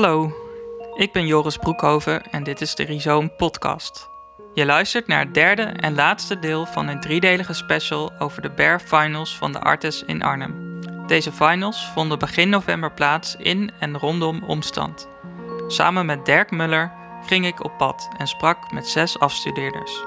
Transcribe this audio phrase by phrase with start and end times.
[0.00, 0.32] Hallo,
[0.94, 4.10] ik ben Joris Broekhoven en dit is de Rhizoom Podcast.
[4.54, 8.80] Je luistert naar het derde en laatste deel van een driedelige special over de Bear
[8.80, 10.80] Finals van de Artes in Arnhem.
[11.06, 15.08] Deze finals vonden begin november plaats in en rondom Omstand.
[15.66, 16.92] Samen met Dirk Muller
[17.26, 20.04] ging ik op pad en sprak met zes afstudeerders.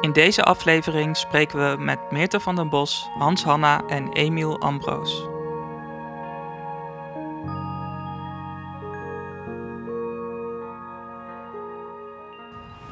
[0.00, 5.29] In deze aflevering spreken we met Meerte van den Bos, Hans Hanna en Emiel Ambroos.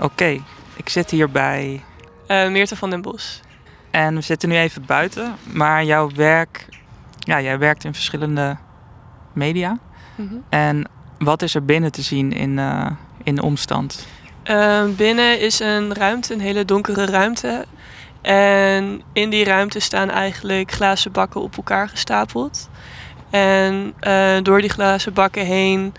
[0.00, 0.40] Oké,
[0.76, 1.82] ik zit hier bij
[2.28, 3.40] Uh, Meerte van den Bos.
[3.90, 6.66] en we zitten nu even buiten, maar jouw werk,
[7.18, 8.56] ja, jij werkt in verschillende
[9.32, 9.78] media.
[10.48, 12.86] En wat is er binnen te zien in, eh,
[13.22, 14.06] in Omstand?
[14.44, 17.64] Uh, binnen is een ruimte, een hele donkere ruimte.
[18.22, 22.68] En in die ruimte staan eigenlijk glazen bakken op elkaar gestapeld.
[23.30, 25.94] En eh, door die glazen bakken heen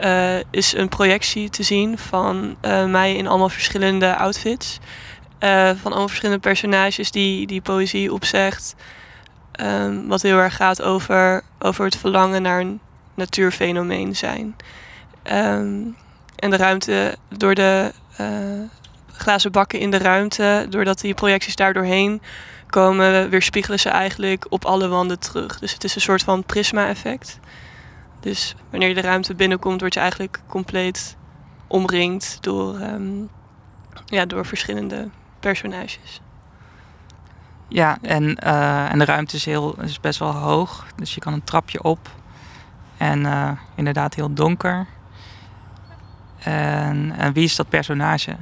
[0.00, 4.78] eh, is een projectie te zien van eh, mij in allemaal verschillende outfits.
[5.38, 8.74] Eh, van allemaal verschillende personages die, die poëzie opzegt.
[9.52, 12.80] Ehm, wat heel erg gaat over, over het verlangen naar een
[13.14, 14.56] natuurfenomeen zijn.
[15.22, 15.80] Ehm,
[16.36, 17.92] en de ruimte, door de
[19.12, 22.22] glazen bakken in de ruimte, doordat die projecties daar doorheen
[22.66, 25.58] komen, weerspiegelen ze eigenlijk op alle wanden terug.
[25.58, 27.38] Dus het is een soort van prisma-effect.
[28.26, 31.16] Dus wanneer je de ruimte binnenkomt, word je eigenlijk compleet
[31.66, 33.22] omringd door, ehm,
[34.06, 35.08] ja, door verschillende
[35.40, 36.20] personages.
[37.68, 41.32] Ja, en, eh, en de ruimte is, heel, is best wel hoog, dus je kan
[41.32, 42.10] een trapje op.
[42.96, 44.86] En eh, inderdaad heel donker.
[46.38, 48.36] En, en wie is dat personage?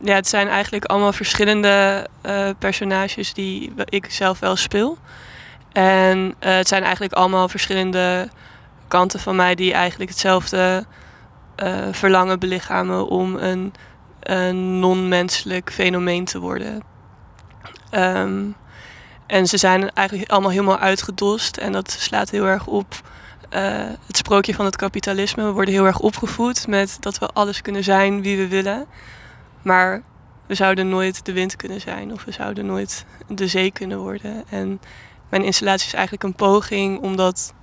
[0.00, 4.98] Ja, het zijn eigenlijk allemaal verschillende eh, personages die ik zelf wel speel.
[5.72, 8.28] En het zijn eigenlijk allemaal verschillende
[8.88, 10.86] kanten van mij die eigenlijk hetzelfde
[11.56, 13.74] eh, verlangen belichamen om een,
[14.20, 16.82] een non-menselijk fenomeen te worden.
[17.90, 18.44] Ehm,
[19.26, 23.02] en ze zijn eigenlijk allemaal helemaal uitgedost en dat slaat heel erg op
[23.48, 23.62] eh,
[24.06, 25.44] het sprookje van het kapitalisme.
[25.44, 28.86] We worden heel erg opgevoed met dat we alles kunnen zijn wie we willen.
[29.62, 30.02] Maar
[30.46, 34.44] we zouden nooit de wind kunnen zijn of we zouden nooit de zee kunnen worden.
[34.48, 34.80] En
[35.28, 37.54] mijn installatie is eigenlijk een poging om dat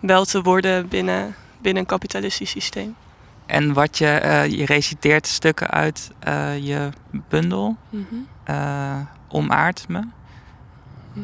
[0.00, 2.96] wel te worden binnen, binnen een kapitalistisch systeem.
[3.46, 6.88] En wat je, eh, je reciteert stukken uit eh, je
[7.28, 7.76] bundel,
[8.44, 8.98] eh
[9.28, 10.02] Omaard me.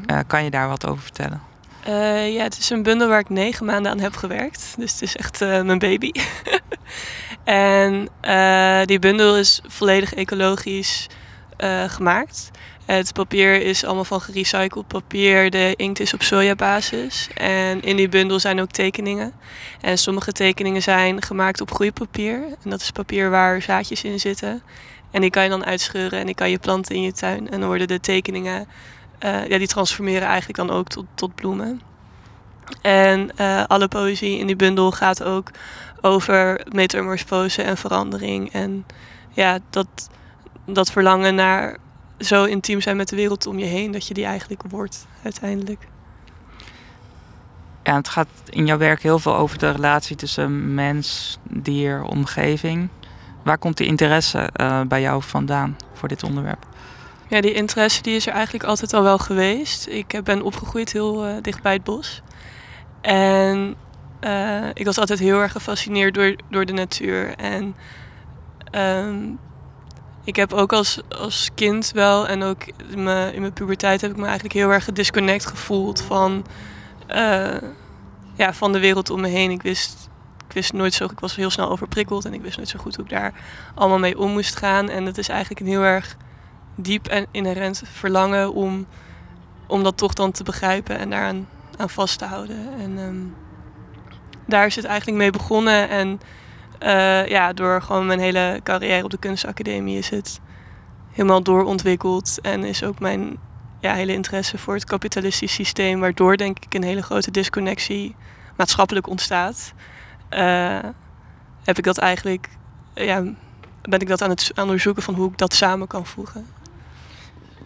[0.06, 1.41] Eh, kan je daar wat over vertellen?
[2.33, 4.75] Ja, het is een bundel waar ik negen maanden aan heb gewerkt.
[4.77, 6.12] Dus het is echt mijn baby.
[7.44, 8.09] en
[8.87, 11.06] die bundel is volledig ecologisch
[11.87, 12.50] gemaakt.
[12.84, 15.50] Het papier is allemaal van gerecycled papier.
[15.50, 17.28] De inkt is op sojabasis.
[17.34, 19.32] En in die bundel zijn ook tekeningen.
[19.81, 22.34] En sommige tekeningen zijn gemaakt op groeipapier.
[22.65, 24.62] En dat is papier waar zaadjes in zitten.
[25.10, 27.50] En die kan je dan uitscheuren en die kan je planten in je tuin.
[27.50, 28.66] En dan worden de tekeningen
[29.19, 31.81] eh, ja, die transformeren eigenlijk dan ook tot, tot bloemen.
[32.81, 35.50] En eh, alle poëzie in die bundel gaat ook
[36.00, 38.53] over metamorfose en verandering.
[38.53, 38.87] En
[39.31, 40.10] ja, dat,
[40.66, 41.76] dat verlangen naar
[42.18, 45.88] zo intiem zijn met de wereld om je heen, dat je die eigenlijk wordt uiteindelijk.
[47.82, 52.88] Ja, het gaat in jouw werk heel veel over de relatie tussen mens, dier, omgeving.
[53.44, 56.66] Waar komt die interesse eh, bij jou vandaan voor dit onderwerp?
[57.28, 59.86] Ja, die interesse die is er eigenlijk altijd al wel geweest.
[59.86, 62.22] Ik eh, ben opgegroeid heel uh, dicht bij het bos.
[63.00, 63.74] En
[64.20, 67.34] uh, ik was altijd heel erg gefascineerd door, door de natuur.
[67.36, 67.74] En
[68.74, 69.38] um,
[70.25, 74.10] ik heb ook als, als kind wel en ook in mijn, in mijn puberteit heb
[74.10, 76.44] ik me eigenlijk heel erg gedisconnect gevoeld van,
[77.09, 77.56] uh,
[78.34, 79.50] ja, van de wereld om me heen.
[79.50, 80.09] Ik wist,
[80.49, 82.97] ik wist nooit zo, ik was heel snel overprikkeld en ik wist nooit zo goed
[82.97, 83.33] hoe ik daar
[83.74, 84.89] allemaal mee om moest gaan.
[84.89, 86.16] En dat is eigenlijk een heel erg
[86.75, 88.86] diep en inherent verlangen om,
[89.66, 92.68] om dat toch dan te begrijpen en daaraan aan vast te houden.
[92.78, 93.34] En um,
[94.47, 95.89] daar is het eigenlijk mee begonnen.
[95.89, 96.21] En
[96.84, 100.40] uh, ja, door gewoon mijn hele carrière op de kunstacademie is het
[101.10, 102.38] helemaal doorontwikkeld.
[102.40, 103.38] En is ook mijn
[103.80, 108.14] ja, hele interesse voor het kapitalistisch systeem, waardoor denk ik een hele grote disconnectie
[108.56, 109.72] maatschappelijk ontstaat.
[110.30, 110.78] Uh,
[111.62, 112.48] heb ik dat eigenlijk,
[112.94, 113.22] ja,
[113.82, 116.46] ben ik dat aan het onderzoeken van hoe ik dat samen kan voegen.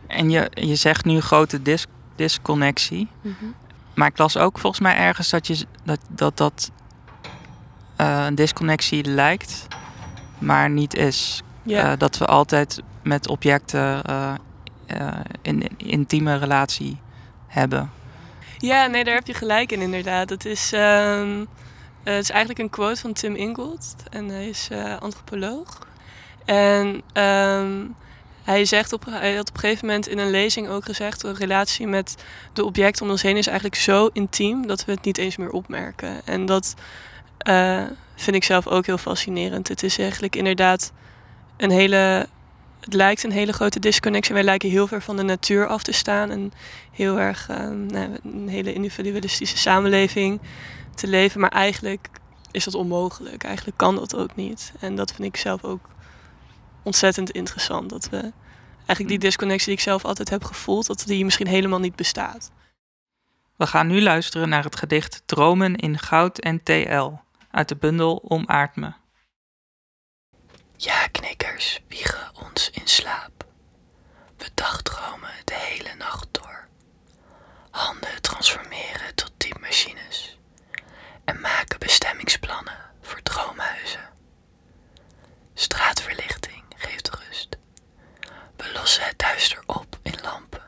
[0.06, 1.86] En je, je zegt nu grote dis
[2.16, 3.08] disconnectie.
[3.22, 3.54] Mm -hmm.
[3.94, 6.70] Maar ik las ook volgens mij ergens dat je, dat, dat, dat
[7.96, 9.66] een disconnectie lijkt,
[10.38, 11.42] maar niet is.
[11.64, 14.02] Uh, dat we altijd met objecten
[15.42, 16.98] in, in intieme relatie
[17.46, 17.90] hebben.
[18.58, 20.30] Ja, nee, daar heb je gelijk in inderdaad.
[20.30, 21.48] Het is, um,
[22.06, 23.94] Eh, het is eigenlijk een quote van Tim Ingold.
[24.10, 25.86] En hij is uh, antropoloog.
[26.44, 27.84] En ehm,
[28.42, 31.20] hij, zegt op, hij had op een gegeven moment in een lezing ook gezegd...
[31.20, 32.14] de relatie met
[32.52, 34.66] de objecten om ons heen is eigenlijk zo intiem...
[34.66, 36.20] dat we het niet eens meer opmerken.
[36.24, 36.74] En dat
[37.48, 37.82] uh,
[38.14, 39.68] vind ik zelf ook heel fascinerend.
[39.68, 40.92] Het is eigenlijk inderdaad
[41.56, 42.26] een hele...
[42.80, 44.34] Het lijkt een hele grote disconnectie.
[44.34, 46.30] Wij lijken heel ver van de natuur af te staan.
[46.30, 46.52] En
[46.90, 50.40] heel erg um, nou, een hele individualistische samenleving
[50.94, 51.40] te leven.
[51.40, 52.08] Maar eigenlijk
[52.50, 53.44] is dat onmogelijk.
[53.44, 54.72] Eigenlijk kan dat ook niet.
[54.80, 55.88] En dat vind ik zelf ook
[56.82, 57.90] ontzettend interessant.
[57.90, 58.32] Dat we
[58.76, 62.50] eigenlijk die disconnectie die ik zelf altijd heb gevoeld, dat die misschien helemaal niet bestaat.
[63.56, 67.12] We gaan nu luisteren naar het gedicht Dromen in Goud en TL
[67.56, 68.92] uit de bundel Omaard me.
[70.76, 73.44] Ja, knikkers wiegen ons in slaap.
[74.36, 76.68] We dagdromen de hele nacht door.
[77.70, 80.38] Handen transformeren tot typemachines
[81.24, 84.08] en maken bestemmingsplannen voor droomhuizen.
[85.54, 87.56] Straatverlichting geeft rust.
[88.56, 90.62] We lossen het duister op in lampen.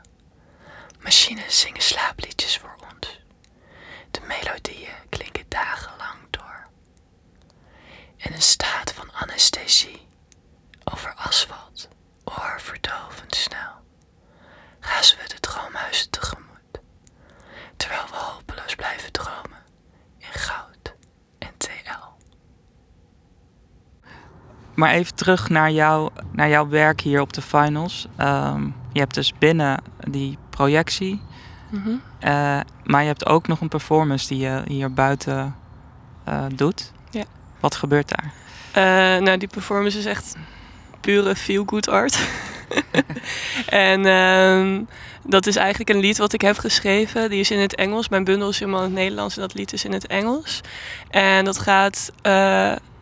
[1.00, 3.20] Machines zingen slaapliedjes voor ons.
[4.10, 6.66] De melodieën klinken dagenlang door.
[8.16, 10.08] In een staat van anesthesie,
[10.84, 11.88] over asfalt,
[12.24, 13.72] oorverdovend snel,
[14.80, 16.80] razen we de droomhuizen tegemoet,
[17.76, 19.62] terwijl we hopeloos blijven dromen
[20.18, 20.94] in goud
[21.38, 22.06] en TL.
[24.78, 28.06] Maar even terug naar, jou, naar jouw werk hier op de finals.
[28.20, 31.20] Um, je hebt dus binnen die projectie,
[31.70, 32.02] mm -hmm.
[32.20, 35.56] uh, maar je hebt ook nog een performance die je hier buiten
[36.28, 36.92] uh, doet.
[37.10, 37.24] Ja.
[37.60, 38.32] Wat gebeurt daar?
[38.68, 40.36] Uh, nou, die performance is echt
[41.00, 42.18] pure feel-good art.
[43.66, 44.88] en um,
[45.24, 47.30] dat is eigenlijk een lied wat ik heb geschreven.
[47.30, 48.08] Die is in het Engels.
[48.08, 50.60] Mijn bundel is helemaal in het Nederlands en dat lied is in het Engels.
[51.10, 52.12] En dat gaat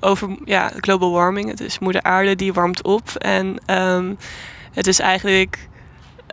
[0.01, 1.49] over ja, global warming.
[1.49, 3.11] Het is moeder aarde die warmt op.
[3.11, 4.19] En um,
[4.73, 5.69] het is eigenlijk...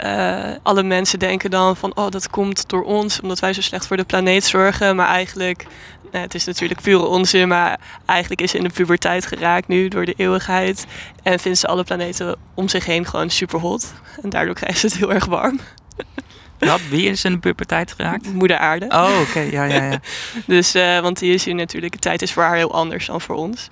[0.04, 1.96] Uh, alle mensen denken dan van...
[1.96, 4.96] oh, dat komt door ons, omdat wij zo slecht voor de planeet zorgen.
[4.96, 5.66] Maar eigenlijk...
[6.12, 10.06] Het is natuurlijk pure onzin, maar eigenlijk is ze in de puberteit geraakt nu door
[10.06, 10.86] de eeuwigheid.
[11.24, 13.94] En vindt ze alle planeten om zich heen gewoon super hot.
[14.22, 15.60] En daardoor krijgt ze het heel erg warm.
[16.66, 16.82] Wat?
[16.90, 18.34] Wie is in de puberteit geraakt?
[18.34, 18.86] Moeder aarde.
[18.90, 19.30] Oh, oké.
[19.30, 19.52] Okay.
[19.52, 20.00] Ja, ja, ja.
[20.46, 21.94] dus, uh, want die is hier natuurlijk...
[21.94, 23.68] De tijd is voor haar heel anders dan voor ons.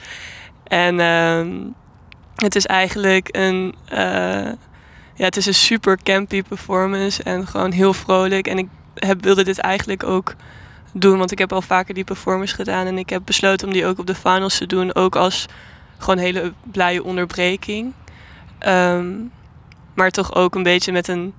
[0.64, 1.70] En uh,
[2.36, 3.76] het is eigenlijk een...
[3.94, 3.98] Uh,
[5.16, 7.24] ja, het is een super campy performance.
[7.24, 8.48] En gewoon heel vrolijk.
[8.48, 10.36] En ik heb, wilde dit eigenlijk ook
[10.94, 11.18] doen.
[11.18, 12.86] Want ik heb al vaker die performance gedaan.
[12.86, 14.96] En ik heb besloten om die ook op de finals te doen.
[14.96, 15.46] Ook als
[15.98, 17.94] gewoon hele blije onderbreking.
[18.68, 19.32] Um,
[19.94, 21.34] maar toch ook een beetje met een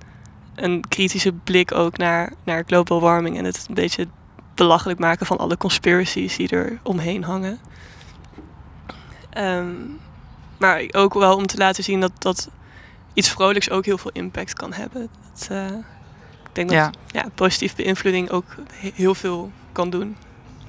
[0.55, 4.07] een kritische blik ook naar, naar global warming en het een beetje
[4.55, 7.59] belachelijk maken van alle conspiracies die er omheen hangen.
[9.37, 9.99] Um,
[10.57, 12.49] maar ook wel om te laten zien dat, dat
[13.13, 15.09] iets vrolijks ook heel veel impact kan hebben.
[15.33, 15.65] Dat, uh,
[16.43, 16.91] ik denk dat ja.
[17.07, 18.55] Ja, positieve beïnvloeding ook
[18.93, 20.15] heel veel kan doen.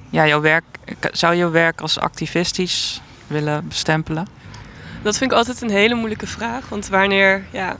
[0.09, 0.63] Ja, jouw werk,
[1.11, 4.27] zou jouw werk als activistisch willen bestempelen?
[5.03, 6.69] Dat vind ik altijd een hele moeilijke vraag.
[6.69, 7.77] Want wanneer, ja,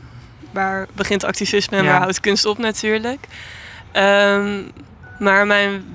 [0.56, 1.92] waar begint activisme en ja.
[1.92, 3.28] waar houdt kunst op natuurlijk.
[3.94, 4.72] Um,
[5.20, 5.86] maar mijn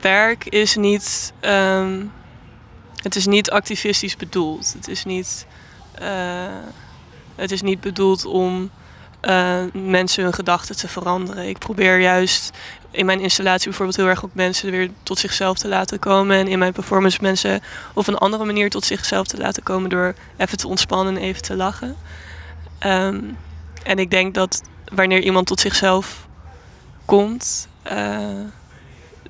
[0.00, 2.12] werk is niet, um,
[3.02, 4.72] het is niet activistisch bedoeld.
[4.72, 5.46] Het is niet,
[6.02, 6.08] uh,
[7.34, 8.70] het is niet bedoeld om
[9.22, 11.48] uh, mensen hun gedachten te veranderen.
[11.48, 12.50] Ik probeer juist
[12.90, 16.36] in mijn installatie bijvoorbeeld heel erg ook mensen weer tot zichzelf te laten komen.
[16.36, 17.62] En in mijn performance mensen
[17.94, 21.42] op een andere manier tot zichzelf te laten komen door even te ontspannen en even
[21.42, 21.96] te lachen.
[22.86, 23.36] Um,
[23.84, 24.62] en ik denk dat
[24.94, 26.26] wanneer iemand tot zichzelf
[27.04, 28.18] komt, uh,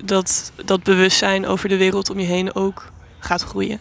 [0.03, 3.79] dat dat bewustzijn over de wereld om je heen ook gaat groeien.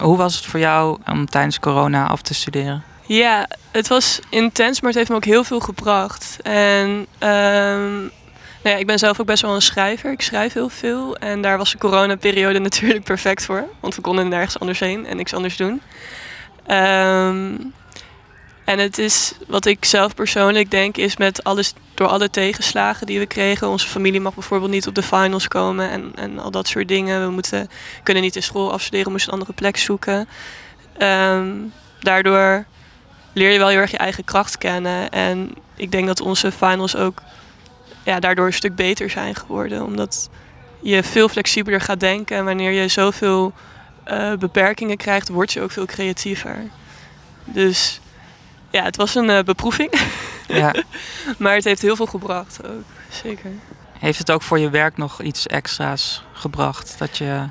[0.00, 2.84] Hoe was het voor jou om tijdens corona af te studeren?
[3.06, 6.38] Ja, het was intens, maar het heeft me ook heel veel gebracht.
[6.42, 6.88] En
[7.18, 8.10] um,
[8.62, 10.12] nou ja, ik ben zelf ook best wel een schrijver.
[10.12, 11.16] Ik schrijf heel veel.
[11.16, 13.64] En daar was de coronaperiode natuurlijk perfect voor.
[13.80, 15.82] Want we konden nergens anders heen en niks anders doen.
[16.70, 17.72] Um,
[18.64, 23.18] en het is wat ik zelf persoonlijk denk, is met alles door alle tegenslagen die
[23.18, 23.68] we kregen.
[23.68, 27.26] Onze familie mag bijvoorbeeld niet op de finals komen en, en al dat soort dingen.
[27.26, 27.68] We moeten,
[28.02, 30.28] kunnen niet de school afstuderen, moesten een andere plek zoeken.
[30.98, 32.64] Um, daardoor
[33.32, 35.10] leer je wel heel erg je eigen kracht kennen.
[35.10, 37.22] En ik denk dat onze finals ook
[38.04, 39.84] ja, daardoor een stuk beter zijn geworden.
[39.84, 40.30] Omdat
[40.82, 42.36] je veel flexibeler gaat denken.
[42.36, 43.52] En wanneer je zoveel
[44.08, 46.58] uh, beperkingen krijgt, word je ook veel creatiever.
[47.44, 48.00] Dus
[48.74, 50.00] ja, het was een uh, beproeving.
[50.48, 50.74] Ja.
[51.38, 53.50] maar het heeft heel veel gebracht ook, zeker.
[53.98, 56.94] Heeft het ook voor je werk nog iets extra's gebracht?
[56.98, 57.42] Dat je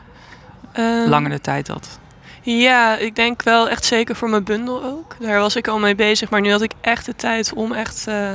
[0.73, 1.99] Ehm, langere tijd had?
[2.41, 5.15] Ja, ik denk wel echt zeker voor mijn bundel ook.
[5.19, 8.07] Daar was ik al mee bezig, maar nu had ik echt de tijd om echt
[8.07, 8.31] eh,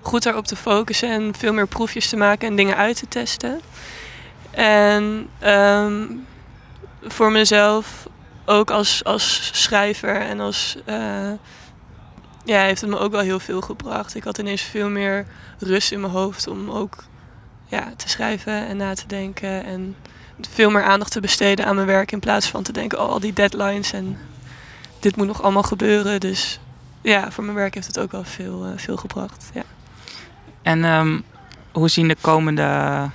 [0.00, 3.60] goed daarop te focussen en veel meer proefjes te maken en dingen uit te testen.
[4.50, 6.02] En ehm,
[7.02, 7.86] voor mezelf
[8.44, 10.76] ook als, als schrijver en als.
[10.84, 11.30] eh,
[12.44, 14.14] ja, heeft het me ook wel heel veel gebracht.
[14.14, 15.26] Ik had ineens veel meer
[15.58, 17.04] rust in mijn hoofd om ook
[17.66, 19.64] ja, te schrijven en na te denken.
[19.64, 19.96] En
[20.40, 23.20] veel meer aandacht te besteden aan mijn werk in plaats van te denken, oh, al
[23.20, 24.18] die deadlines en
[25.00, 26.20] dit moet nog allemaal gebeuren.
[26.20, 26.60] Dus
[27.02, 29.50] ja, voor mijn werk heeft het ook wel veel, eh, veel gebracht.
[29.54, 29.62] Ja.
[30.62, 31.20] En ehm,
[31.72, 33.10] hoe zien de komende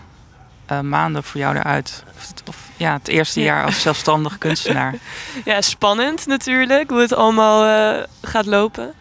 [0.70, 2.04] eh, maanden voor jou eruit?
[2.16, 3.46] Of, of ja, het eerste Ja.
[3.46, 4.96] jaar als zelfstandig kunstenaar.
[5.46, 7.66] ja, spannend natuurlijk hoe het allemaal
[7.98, 8.94] eh, gaat lopen.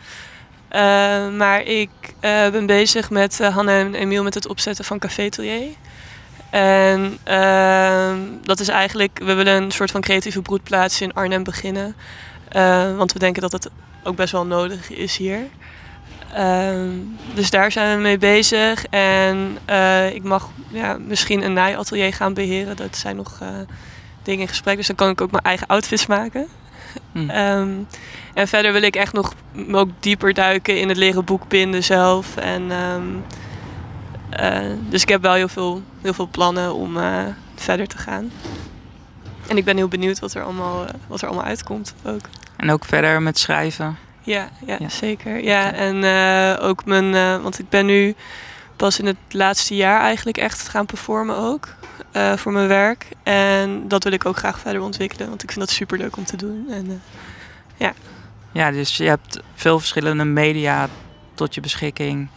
[0.68, 5.68] Eh, maar ik ben bezig met Hanna en Emiel met het opzetten van Café Atelier.
[6.50, 11.96] En ehm, dat is eigenlijk, we willen een soort van creatieve broedplaats in Arnhem beginnen.
[12.96, 13.70] Want we denken dat het
[14.04, 15.40] ook best wel nodig is hier.
[16.32, 16.90] Ehm,
[17.34, 18.84] dus daar zijn we mee bezig.
[18.86, 22.76] En eh, ik mag ja, misschien een naaiatelier gaan beheren.
[22.76, 23.48] Dat zijn nog eh,
[24.22, 24.76] dingen in gesprek.
[24.76, 26.46] Dus dan kan ik ook mijn eigen outfits maken.
[27.12, 27.30] Hm.
[27.30, 27.68] Ehm,
[28.34, 29.34] en verder wil ik echt nog
[29.72, 32.36] ook dieper duiken in het leren boekbinden zelf.
[32.36, 33.02] En, ehm,
[34.30, 36.98] eh, dus ik heb wel heel veel, heel veel plannen om
[37.54, 38.30] verder te gaan.
[39.46, 42.20] En ik ben heel benieuwd wat er allemaal, wat er allemaal uitkomt ook.
[42.56, 43.96] En ook verder met schrijven.
[44.28, 44.88] Ja, ja, Ja.
[44.88, 45.42] zeker.
[45.44, 47.14] Ja, en eh, ook mijn...
[47.14, 48.14] eh, want ik ben nu
[48.76, 51.76] pas in het laatste jaar eigenlijk echt gaan performen ook.
[52.12, 53.06] eh, voor mijn werk.
[53.22, 55.28] En dat wil ik ook graag verder ontwikkelen.
[55.28, 56.66] Want ik vind dat super leuk om te doen.
[56.70, 56.86] En,
[57.76, 57.88] eh,
[58.52, 60.88] Ja, dus je hebt veel verschillende media
[61.34, 62.28] tot je beschikking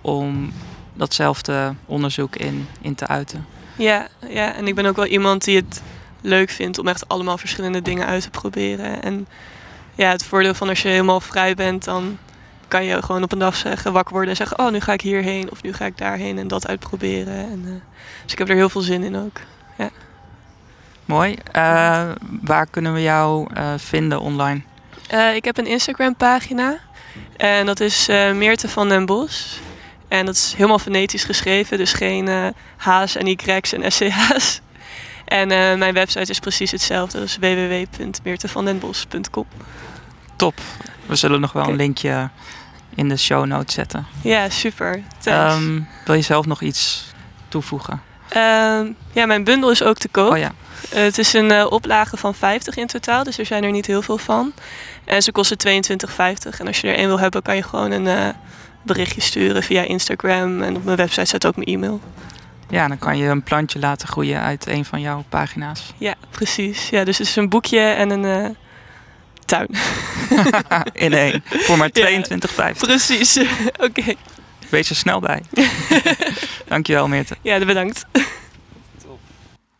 [0.00, 0.52] om
[0.94, 3.46] datzelfde onderzoek in, in te uiten.
[3.76, 5.82] Ja, ja, en ik ben ook wel iemand die het
[6.20, 9.02] leuk vindt om echt allemaal verschillende dingen uit te proberen.
[9.02, 9.26] En
[10.00, 12.18] ja, het voordeel van als je helemaal vrij bent, dan
[12.68, 15.00] kan je gewoon op een dag zeggen, wakker worden en zeggen, oh, nu ga ik
[15.00, 17.34] hierheen of nu ga ik daarheen en dat uitproberen.
[17.34, 17.72] En, eh,
[18.22, 19.40] dus ik heb er heel veel zin in ook.
[21.04, 21.36] Mooi.
[21.52, 22.08] Eh,
[22.42, 24.60] waar kunnen we jou eh, vinden online?
[25.34, 26.78] Ik heb een Instagram pagina
[27.36, 29.60] en dat is Meerte van den Bos.
[30.08, 34.60] En dat is helemaal fonetisch geschreven, dus geen H's en Y's en SCH's.
[35.24, 39.46] En mijn website is precies hetzelfde, dat is www.meertevandenbos.com.
[40.40, 40.54] Top.
[41.06, 42.30] We zullen nog wel een linkje
[42.94, 44.06] in de show notes zetten.
[44.22, 45.02] Ja, super.
[45.24, 47.12] Ehm, wil je zelf nog iets
[47.48, 48.02] toevoegen?
[48.28, 50.30] Ehm, ja, mijn bundel is ook te koop.
[50.32, 50.52] Oh ja,
[50.90, 53.86] Eh, het is een eh, oplage van 50 in totaal, dus er zijn er niet
[53.86, 54.52] heel veel van.
[55.04, 56.60] En ze kosten 22,50.
[56.60, 58.28] En als je er één wil hebben, kan je gewoon een eh,
[58.82, 60.62] berichtje sturen via Instagram.
[60.62, 62.00] En op mijn website staat ook mijn e-mail.
[62.68, 65.92] ja, dan kan je een plantje laten groeien uit een van jouw pagina's.
[65.98, 66.88] Ja, precies.
[66.88, 68.56] Ja, dus het is een boekje en een
[69.50, 69.68] tuin.
[71.06, 71.42] in één.
[71.44, 72.22] Voor maar Ja.
[72.72, 72.78] 22,50.
[72.78, 73.40] precies.
[73.86, 74.14] Oké.
[74.70, 75.42] Wees er snel bij.
[76.66, 77.36] Dankjewel, Meerte.
[77.42, 78.06] Ja, bedankt.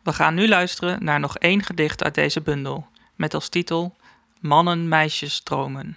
[0.02, 2.86] We gaan nu luisteren naar nog één gedicht uit deze bundel.
[3.16, 3.96] Met als titel
[4.40, 5.96] Mannen, meisjes, dromen.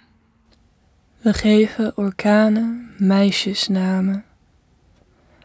[1.20, 4.24] We geven orkanen meisjesnamen,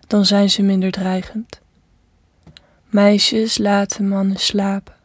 [0.08, 1.62] dan zijn ze minder dreigend.
[2.86, 4.96] Meisjes laten mannen slapen,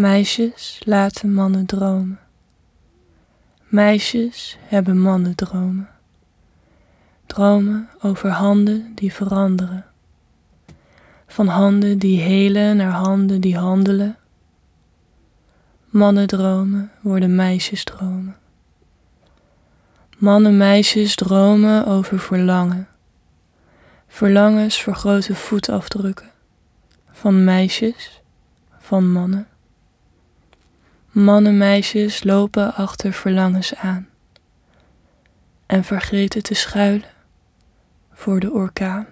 [0.00, 2.18] meisjes laten mannen dromen.
[3.64, 5.88] Meisjes hebben mannen dromen,
[7.26, 9.84] dromen over handen die veranderen,
[11.26, 14.16] van handen die helen naar handen die handelen.
[15.86, 18.36] Mannendromen worden meisjesdromen.
[20.18, 22.88] Mannen, meisjes dromen over verlangen.
[24.08, 26.30] Verlangens voor grote voetafdrukken.
[27.10, 28.22] Van meisjes,
[28.78, 29.48] van mannen.
[31.10, 34.08] Mannen, meisjes lopen achter verlangens aan.
[35.66, 37.08] En vergeten te schuilen
[38.12, 39.06] voor de orkaan.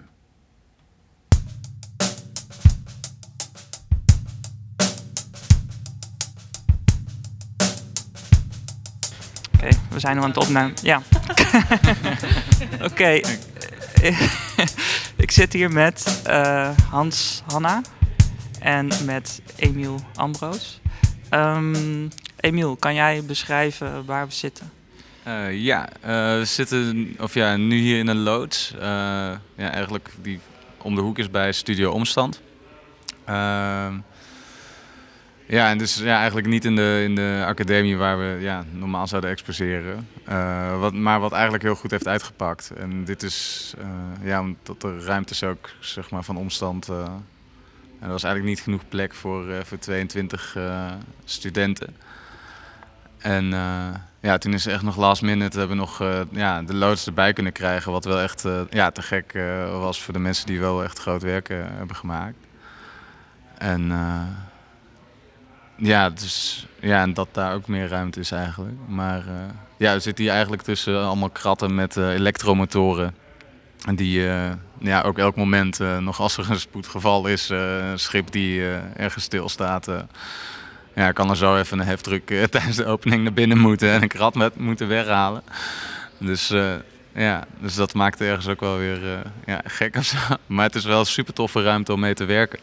[9.55, 10.75] Oké, we zijn nu aan het opnemen.
[10.83, 11.03] Ja.
[12.91, 13.21] Oké.
[15.17, 17.81] Ik zit hier met eh, Hans Hanna
[18.61, 20.81] en met Emiel Ambroos.
[21.31, 22.09] Ehm,
[22.41, 24.71] Emiel, kan jij beschrijven waar we zitten?
[25.23, 28.73] Eh, ja, eh, we zitten of ja, nu hier in een loods.
[28.75, 28.81] eh,
[29.55, 30.41] ja, eigenlijk die
[30.83, 32.41] om de hoek is bij Studio Omstand.
[33.25, 33.95] Ehm,
[35.47, 39.07] ja, en dus ja, eigenlijk niet in de, in de academie waar we ja, normaal
[39.07, 40.09] zouden exposeren.
[40.81, 42.73] Wat, maar wat eigenlijk heel goed heeft uitgepakt.
[42.77, 43.75] En dit is,
[44.23, 46.89] ja, omdat de ruimtes ook zeg maar, van Omstand
[48.01, 50.93] En er was eigenlijk niet genoeg plek voor, eh, voor 22 eh,
[51.25, 51.97] studenten.
[53.19, 57.07] En eh, ja, toen is echt nog last minute hebben we nog ja, de loods
[57.07, 57.93] erbij kunnen krijgen.
[57.93, 59.33] Wat wel echt ja, te gek
[59.71, 62.37] was voor de mensen die wel echt groot werk hebben gemaakt.
[63.59, 63.93] En
[65.77, 68.77] ja, dus, ja, en dat daar ook meer ruimte is eigenlijk.
[68.87, 69.25] Maar
[69.77, 73.15] ja, we zitten hier eigenlijk tussen allemaal kratten met elektromotoren.
[73.87, 74.29] En die
[74.81, 78.61] ja, ook elk moment, eh, nog als er een spoedgeval is, eh, een schip die
[78.61, 79.99] eh, ergens stilstaat, eh,
[80.99, 84.03] ja, kan er zo even een heftruck eh, tijdens de opening naar binnen moeten en
[84.03, 85.43] een krat met moeten weghalen.
[86.19, 86.75] Dus eh,
[87.15, 90.17] ja, dus dat maakt het ergens ook wel weer eh, ja, gek of zo.
[90.47, 92.59] Maar het is wel een super toffe ruimte om mee te werken.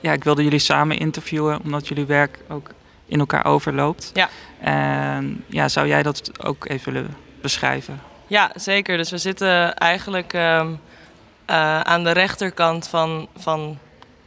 [0.00, 2.70] Ja, ik wilde jullie samen interviewen, omdat jullie werk ook
[3.06, 4.10] in elkaar overloopt.
[4.14, 4.28] Ja.
[4.60, 8.00] En ja, zou jij dat ook even willen beschrijven?
[8.26, 8.96] Ja, zeker.
[8.96, 10.68] Dus we zitten eigenlijk ehm,
[11.48, 13.78] eh, aan de rechterkant van, van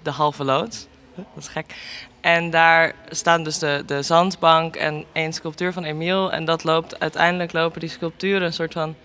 [0.02, 0.88] de halve lood.
[1.16, 1.76] Dat is gek.
[2.22, 6.32] En daar staan dus de, de zandbank en één sculptuur van Emiel.
[6.32, 8.96] En dat loopt, uiteindelijk lopen die sculpturen een soort van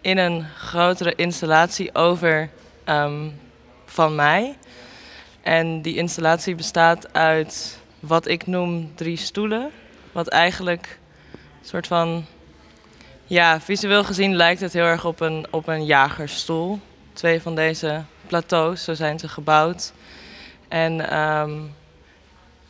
[0.00, 2.50] in een grotere installatie over
[2.84, 3.28] ehm,
[3.86, 4.56] van mij.
[5.42, 9.70] En die installatie bestaat uit wat ik noem drie stoelen.
[10.12, 10.98] Wat eigenlijk
[11.32, 12.24] een soort van
[13.24, 16.80] ja, visueel gezien lijkt het heel erg op een, op een jagersstoel.
[17.18, 19.92] Twee van deze plateaus, zo zijn ze gebouwd.
[20.68, 21.52] En ehm,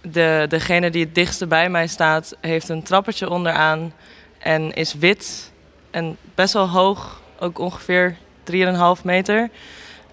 [0.01, 3.93] de, degene die het dichtste bij mij staat, heeft een trappetje onderaan
[4.39, 5.53] en is wit.
[5.91, 8.17] En best wel hoog, ook ongeveer
[8.53, 9.51] 3,5 meter.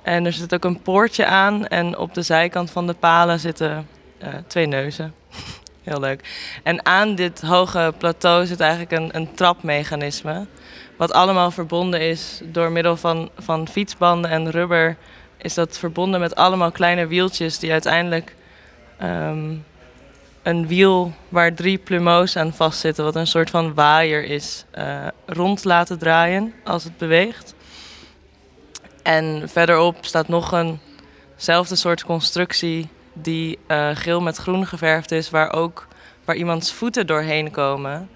[0.01, 3.87] En er zit ook een poortje aan en op de zijkant van de palen zitten
[4.17, 5.13] eh, twee neuzen.
[5.83, 6.49] Heel leuk.
[6.63, 10.45] En aan dit hoge plateau zit eigenlijk een, een trapmechanisme.
[10.97, 14.97] Wat allemaal verbonden is door middel van, van fietsbanden en rubber.
[15.37, 18.35] Is dat verbonden met allemaal kleine wieltjes die uiteindelijk
[18.97, 19.53] ehm,
[20.43, 25.63] een wiel waar drie plumeaus aan vastzitten, wat een soort van waaier is, eh, rond
[25.63, 27.55] laten draaien als het beweegt.
[29.03, 30.75] En verderop staat nog
[31.35, 35.87] eenzelfde soort constructie die eh, geel met groen geverfd is, waar ook
[36.25, 38.09] waar iemands voeten doorheen komen.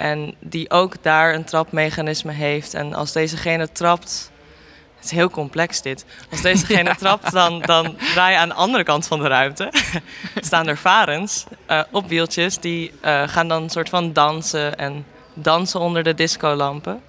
[0.00, 2.74] En die ook daar een trapmechanisme heeft.
[2.74, 4.30] En als dezegene trapt.
[4.96, 6.04] Het is heel complex dit.
[6.30, 9.72] Als dezegene trapt, dan, dan draai je aan de andere kant van de ruimte.
[10.40, 12.58] staan er varens eh, op wieltjes.
[12.58, 14.78] Die eh, gaan dan een soort van dansen.
[14.78, 17.02] En dansen onder de discolampen.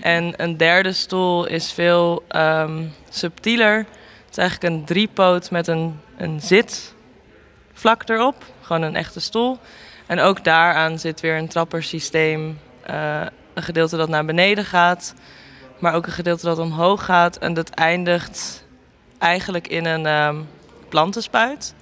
[0.00, 3.76] En een derde stoel is veel ehm, subtieler.
[3.76, 8.44] Het is eigenlijk een driepoot met een, een zitvlak erop.
[8.60, 9.58] Gewoon een echte stoel.
[10.06, 12.58] En ook daaraan zit weer een trappersysteem.
[12.82, 13.20] eh,
[13.54, 15.14] een gedeelte dat naar beneden gaat.
[15.78, 17.36] Maar ook een gedeelte dat omhoog gaat.
[17.36, 18.64] En dat eindigt
[19.18, 20.36] eigenlijk in een ehm,
[20.88, 21.74] plantenspuit.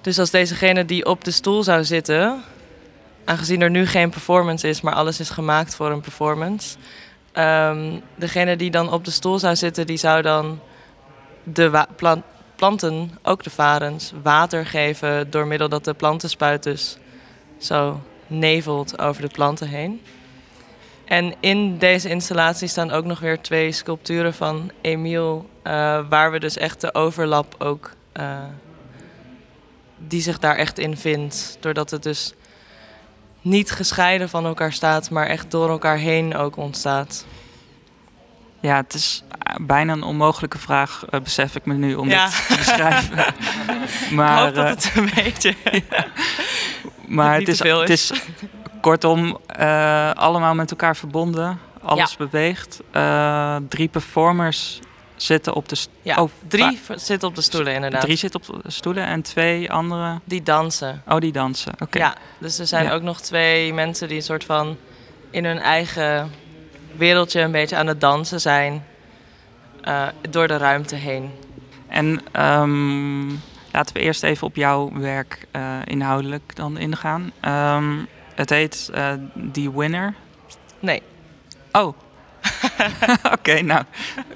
[0.00, 2.42] Dus als dezegene die op de stoel zou zitten...
[3.24, 6.76] aangezien er nu geen performance is, maar alles is gemaakt voor een performance...
[7.32, 10.60] ehm, degene die dan op de stoel zou zitten, die zou dan
[11.42, 12.24] de plant-
[12.62, 16.96] planten, ook de varens, water geven door middel dat de plantenspuit dus
[17.58, 20.00] zo nevelt over de planten heen.
[21.04, 25.72] En in deze installatie staan ook nog weer twee sculpturen van Emiel, eh,
[26.08, 28.44] waar we dus echt de overlap ook, eh,
[29.98, 31.56] die zich daar echt in vindt.
[31.60, 32.34] Doordat het dus
[33.40, 37.24] niet gescheiden van elkaar staat, maar echt door elkaar heen ook ontstaat.
[38.62, 42.24] Ja, het is eh, bijna een onmogelijke vraag, eh, besef ik me nu, om Ja.
[42.24, 43.18] dit te beschrijven.
[44.04, 45.54] Ik maar hoop dat eh, het een beetje...
[47.06, 48.12] maar het, is, het is.
[48.80, 49.38] kortom
[50.14, 51.58] allemaal met elkaar verbonden.
[51.82, 52.80] Alles beweegt.
[53.68, 54.80] Drie performers
[55.16, 55.76] zitten op de...
[56.02, 58.00] Ja, oh, drie zitten op de stoelen inderdaad.
[58.00, 60.20] Drie zitten op de stoelen en twee andere...
[60.24, 61.02] Die dansen.
[61.08, 61.72] Oh, die dansen.
[61.78, 61.98] Oké.
[61.98, 62.92] Ja, dus er zijn Ja.
[62.92, 64.76] ook nog twee mensen die een soort van
[65.30, 66.30] in hun eigen
[66.96, 68.84] wereldje een beetje aan het dansen zijn.
[69.82, 71.30] eh, door de ruimte heen.
[71.88, 73.28] En ehm,
[73.72, 77.32] laten we eerst even op jouw werk eh, inhoudelijk dan ingaan.
[77.40, 77.94] Ehm,
[78.34, 79.12] het heet eh
[79.52, 80.14] The Winner.
[80.80, 81.02] Nee,
[81.72, 81.96] Oh.
[83.32, 83.82] Oké, nou.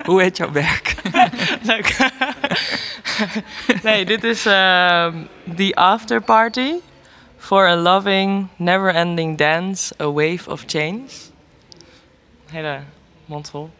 [0.04, 0.94] Hoe heet jouw werk?
[1.70, 1.96] leuk.
[3.82, 5.14] nee, dit is ehm
[5.56, 6.72] The After Party
[7.38, 11.04] for a Loving, Never-Ending Dance, A Wave of Change.
[12.46, 12.80] Hele
[13.24, 13.70] mond vol.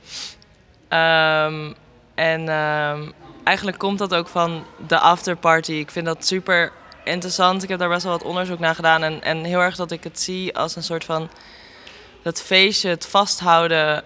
[0.88, 1.72] Ehm,
[2.14, 3.10] en ehm,
[3.44, 5.72] eigenlijk komt dat ook van de afterparty.
[5.72, 6.72] Ik vind dat super
[7.04, 7.62] interessant.
[7.62, 9.02] Ik heb daar best wel wat onderzoek naar gedaan.
[9.02, 11.30] En, en heel erg dat ik het zie als een soort van...
[12.22, 14.02] dat feestje, het vasthouden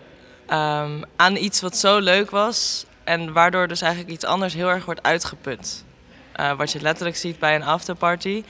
[0.46, 2.85] ehm, aan iets wat zo leuk was...
[3.05, 5.85] en waardoor dus eigenlijk iets anders heel erg wordt uitgeput.
[6.33, 8.44] eh, wat je letterlijk ziet bij een afterparty.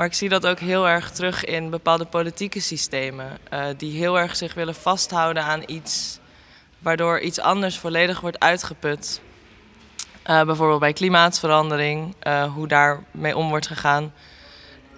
[0.00, 3.38] Maar ik zie dat ook heel erg terug in bepaalde politieke systemen.
[3.48, 6.18] eh, die heel erg zich willen vasthouden aan iets
[6.78, 9.20] waardoor iets anders volledig wordt uitgeput.
[10.22, 14.12] Eh, bijvoorbeeld bij klimaatverandering, eh, hoe daar mee om wordt gegaan.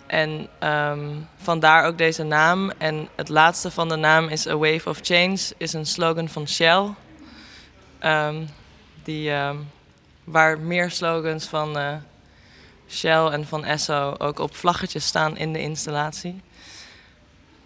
[0.06, 2.70] En ehm, vandaar ook deze naam.
[2.70, 6.48] En het laatste van de naam is A Wave of Change, is een slogan van
[6.48, 6.94] Shell.
[7.98, 8.44] Ehm,
[9.02, 9.56] die, ehm,
[10.24, 12.00] waar meer slogans van
[12.92, 16.40] Shell en van Esso ook op vlaggetjes staan in de installatie.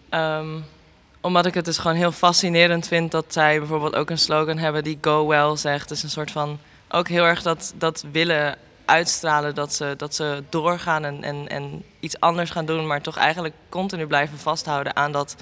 [0.09, 0.59] Ehm,
[1.21, 4.83] omdat ik het dus gewoon heel fascinerend vind dat zij bijvoorbeeld ook een slogan hebben
[4.83, 5.89] die Go Well zegt.
[5.89, 6.59] Dus een soort van
[6.89, 11.83] ook heel erg dat, dat willen uitstralen dat ze, dat ze doorgaan en, en, en
[11.99, 15.35] iets anders gaan doen, maar toch eigenlijk continu blijven vasthouden aan dat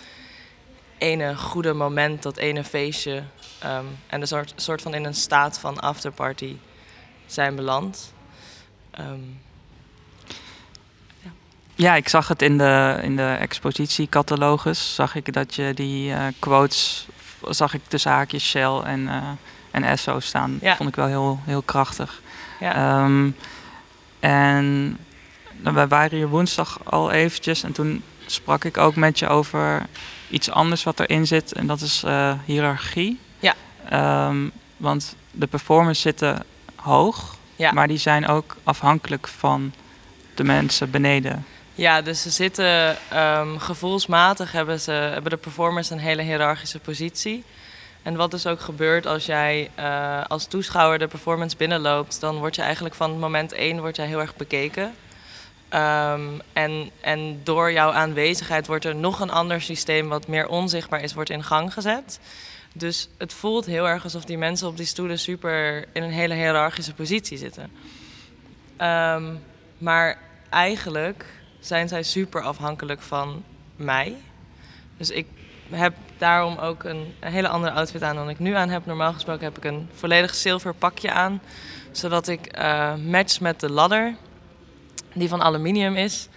[0.97, 3.23] ene goede moment, dat ene feestje.
[3.59, 6.55] ehm, en een soort, soort van in een staat van afterparty
[7.25, 8.13] zijn beland.
[8.91, 9.19] Ehm,
[11.75, 14.95] Ja, ik zag het in de, in de expositiecatalogus.
[14.95, 17.07] Zag ik dat je die eh, quotes,
[17.49, 19.21] zag ik tussen haakjes Shell en, eh
[19.71, 20.57] en Esso staan.
[20.61, 20.75] Ja.
[20.75, 22.21] Vond ik wel heel, heel krachtig.
[22.59, 22.75] ja.
[22.75, 23.29] Ehm,
[24.19, 24.97] en
[25.51, 29.85] nou, wij waren hier woensdag al eventjes en toen sprak ik ook met je over
[30.29, 33.19] iets anders wat erin zit en dat is eh, hiërarchie.
[33.39, 33.53] Ja.
[33.89, 36.43] Ehm, want de performers zitten
[36.75, 37.71] hoog, Ja.
[37.71, 39.73] maar die zijn ook afhankelijk van
[40.35, 41.45] de mensen beneden.
[41.77, 47.43] Ja, dus ze zitten ehm, gevoelsmatig hebben, ze, hebben de performers een hele hiërarchische positie.
[48.03, 52.55] En wat dus ook gebeurt als jij eh, als toeschouwer de performance binnenloopt, dan word
[52.55, 54.95] je eigenlijk van moment één word jij heel erg bekeken.
[55.69, 56.21] Ehm,
[56.53, 61.13] en, en door jouw aanwezigheid wordt er nog een ander systeem wat meer onzichtbaar is,
[61.13, 62.19] wordt in gang gezet.
[62.73, 66.33] Dus het voelt heel erg alsof die mensen op die stoelen super in een hele
[66.33, 67.71] hiërarchische positie zitten.
[68.77, 69.33] Ehm,
[69.77, 70.17] maar
[70.49, 71.25] eigenlijk
[71.65, 73.43] zijn zij super afhankelijk van
[73.75, 74.15] mij.
[74.97, 75.27] Dus ik
[75.69, 78.85] heb daarom ook een, hele andere outfit aan dan ik nu aan heb.
[78.85, 81.41] Normaal gesproken heb ik een volledig zilver pakje aan,
[81.91, 84.15] zodat ik eh, match met de ladder,
[85.13, 86.27] die van aluminium is.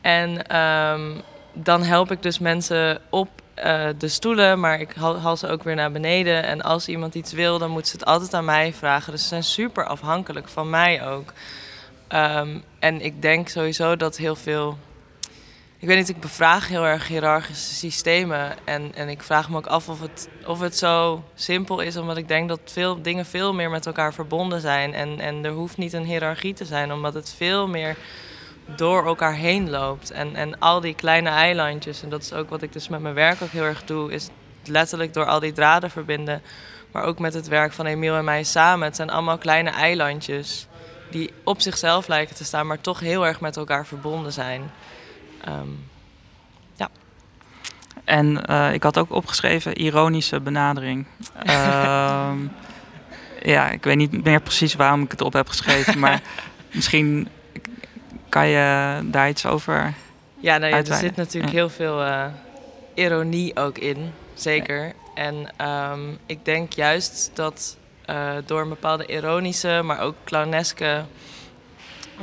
[0.00, 1.20] En ehm,
[1.52, 5.62] dan help ik dus mensen op eh, de stoelen, maar ik haal, haal ze ook
[5.62, 6.42] weer naar beneden.
[6.44, 9.12] En als iemand iets wil, dan moet ze het altijd aan mij vragen.
[9.12, 11.32] Dus ze zijn super afhankelijk van mij ook.
[12.08, 14.78] Ehm, en ik denk sowieso dat heel veel.
[15.78, 18.54] Ik weet niet, ik bevraag heel erg hiërarchische systemen.
[18.64, 22.16] En, en ik vraag me ook af of het, of het zo simpel is, omdat
[22.16, 24.94] ik denk dat veel dingen veel meer met elkaar verbonden zijn.
[24.94, 27.96] En, en er hoeft niet een hiërarchie te zijn, omdat het veel meer
[28.76, 30.10] door elkaar heen loopt.
[30.10, 33.14] En, en al die kleine eilandjes, en dat is ook wat ik dus met mijn
[33.14, 34.28] werk ook heel erg doe, is
[34.64, 36.42] letterlijk door al die draden verbinden.
[36.92, 38.86] Maar ook met het werk van Emiel en mij samen.
[38.86, 40.68] Het zijn allemaal kleine eilandjes
[41.10, 44.70] die op zichzelf lijken te staan, maar toch heel erg met elkaar verbonden zijn.
[45.44, 45.68] Ehm,
[48.04, 51.06] En eh, ik had ook opgeschreven ironische benadering.
[51.44, 52.38] Ehm,
[53.42, 56.20] ja, ik weet niet meer precies waarom ik het op heb geschreven, maar
[56.74, 57.28] misschien
[58.28, 59.94] kan je daar iets over.
[60.40, 61.58] ja, nou ja, er zit natuurlijk Ja.
[61.58, 62.24] heel veel eh,
[62.94, 64.92] ironie ook in, zeker.
[65.14, 71.04] En ehm, ik denk juist dat eh, door een bepaalde ironische, maar ook clowneske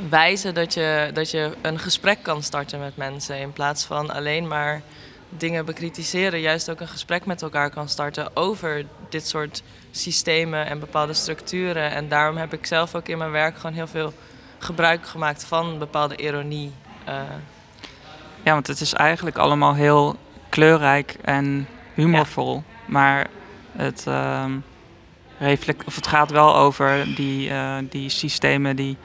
[0.08, 3.38] wijze dat je, dat je een gesprek kan starten met mensen.
[3.38, 4.82] In plaats van alleen maar
[5.28, 10.78] dingen bekritiseren, juist ook een gesprek met elkaar kan starten over dit soort systemen en
[10.78, 11.90] bepaalde structuren.
[11.90, 14.12] En daarom heb ik zelf ook in mijn werk gewoon heel veel
[14.58, 16.72] gebruik gemaakt van bepaalde ironie.
[17.04, 17.14] eh,
[18.42, 20.16] Ja, want het is eigenlijk allemaal heel
[20.48, 22.62] kleurrijk en humorvol.
[22.86, 23.26] Maar
[23.72, 24.52] het, ehm,
[25.38, 28.96] reflect, of het gaat wel over die, eh, die systemen die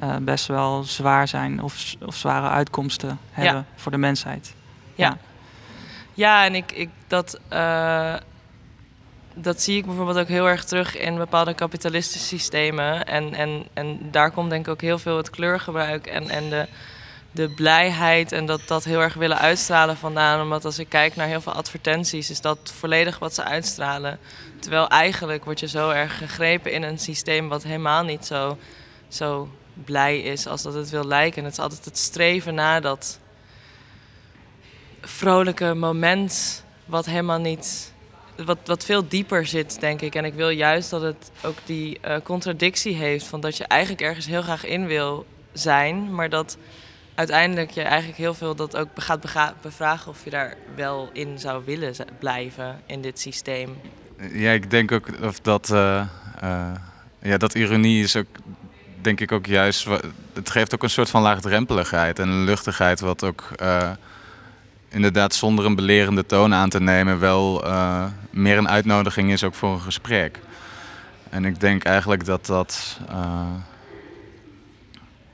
[0.00, 4.54] eh, best wel zwaar zijn of, of zware uitkomsten hebben voor de mensheid.
[6.14, 8.14] Ja, en ik, ik, dat, eh,
[9.34, 13.06] dat zie ik bijvoorbeeld ook heel erg terug in bepaalde kapitalistische systemen.
[13.06, 16.66] En, en, en daar komt denk ik ook heel veel het kleurgebruik en, en de,
[17.30, 20.42] de blijheid en dat, dat heel erg willen uitstralen vandaan.
[20.42, 24.18] Omdat als ik kijk naar heel veel advertenties, is dat volledig wat ze uitstralen.
[24.60, 28.58] Terwijl eigenlijk word je zo erg gegrepen in een systeem wat helemaal niet zo,
[29.08, 29.48] zo
[29.84, 31.44] blij is als dat het wil lijken.
[31.44, 33.18] Het is altijd het streven naar dat
[35.00, 37.92] vrolijke moment wat helemaal niet...
[38.44, 40.14] Wat, wat veel dieper zit, denk ik.
[40.14, 43.26] En ik wil juist dat het ook die eh, contradictie heeft...
[43.26, 46.14] van dat je eigenlijk ergens heel graag in wil zijn...
[46.14, 46.56] maar dat
[47.18, 50.10] uiteindelijk je eigenlijk heel veel dat ook gaat bevragen...
[50.10, 53.76] of je daar wel in zou willen blijven in dit systeem.
[54.32, 56.00] Ja, ik denk ook of dat, eh,
[56.40, 56.72] eh,
[57.22, 58.26] ja, dat ironie is ook
[59.00, 59.88] denk ik ook juist,
[60.32, 63.90] het geeft ook een soort van laagdrempeligheid en luchtigheid, wat ook eh,
[64.88, 67.64] inderdaad zonder een belerende toon aan te nemen, wel
[68.30, 70.38] meer een uitnodiging is ook voor een gesprek.
[71.30, 72.98] En ik denk eigenlijk dat dat.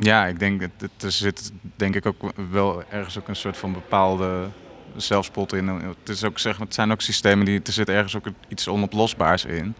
[0.04, 3.72] Ja, ik denk, het, er zit denk ik ook wel ergens ook een soort van
[3.72, 4.48] bepaalde
[4.96, 5.68] zelfspot in.
[5.68, 7.60] Het, is ook, zeg, het zijn ook systemen die.
[7.64, 9.74] Er zit ergens ook iets onoplosbaars in.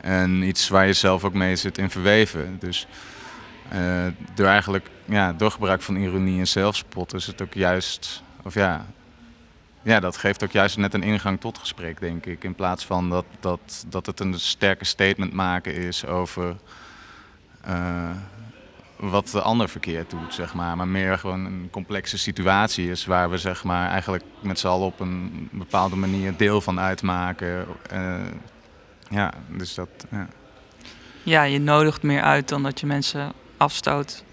[0.00, 2.56] En iets waar je zelf ook mee zit in verweven.
[2.58, 2.86] Dus
[3.72, 8.22] uh, door eigenlijk, ja, door gebruik van ironie en zelfspot is het ook juist.
[8.42, 8.86] Of ja,
[9.82, 12.44] ja, dat geeft ook juist net een ingang tot gesprek, denk ik.
[12.44, 16.56] In plaats van dat, dat, dat het een sterke statement maken is over
[17.68, 18.10] uh,
[18.96, 20.76] wat de ander verkeerd doet, zeg maar.
[20.76, 24.86] Maar meer gewoon een complexe situatie is waar we zeg maar, eigenlijk met z'n allen
[24.86, 27.66] op een bepaalde manier deel van uitmaken.
[27.92, 28.14] Uh,
[29.08, 29.88] ja, dus dat.
[30.10, 30.28] Ja.
[31.22, 34.24] ja, je nodigt meer uit dan dat je mensen afstoot.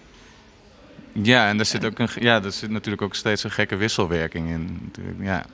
[1.12, 4.49] Ja, en er zit, ook een, ja, er zit natuurlijk ook steeds een gekke wisselwerking
[4.49, 4.80] in.
[4.84, 5.45] Natuurlijk, ja.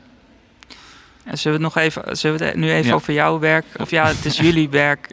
[1.23, 3.65] En zullen we het nog even, zullen we het nu even over jouw werk?
[3.77, 5.09] Of ja, het is jullie werk